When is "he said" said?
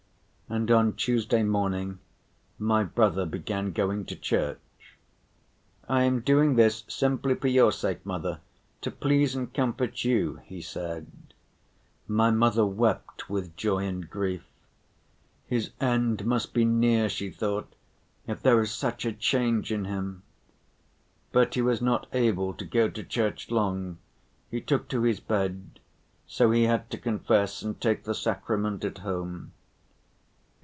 10.43-11.07